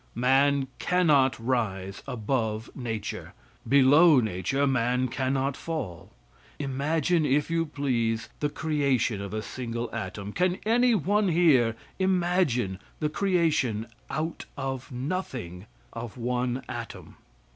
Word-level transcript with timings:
Man 0.15 0.67
cannot 0.79 1.37
rise 1.37 2.01
above 2.07 2.75
nature; 2.75 3.35
below 3.69 4.19
nature 4.19 4.65
man 4.65 5.07
cannot 5.09 5.55
fall. 5.55 6.11
Imagine, 6.57 7.23
if 7.23 7.51
you 7.51 7.67
please, 7.67 8.27
the 8.39 8.49
creation 8.49 9.21
of 9.21 9.31
a 9.31 9.43
single 9.43 9.93
atom. 9.93 10.33
Can 10.33 10.57
any 10.65 10.95
one 10.95 11.27
here 11.27 11.75
imagine 11.99 12.79
the 12.99 13.09
creation 13.09 13.85
out 14.09 14.45
of 14.57 14.91
nothing 14.91 15.67
of 15.93 16.17
one 16.17 16.63
atom? 16.67 17.17